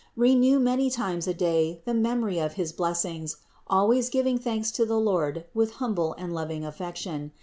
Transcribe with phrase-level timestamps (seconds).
[0.15, 4.99] Renew many times a day the memory of his blessings, always giving thanks to the
[4.99, 7.31] Lord with humble and loving affection.